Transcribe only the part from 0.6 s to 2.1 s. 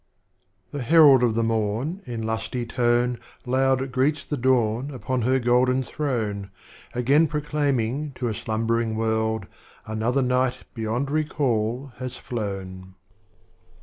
"The Herald of tlie Morn,